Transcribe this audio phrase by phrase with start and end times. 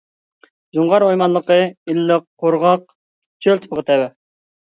[0.77, 1.57] جۇڭغار ئويمانلىقى
[1.91, 2.87] ئىللىق قۇرغاق
[3.47, 4.09] چۆل تىپىغا تەۋە.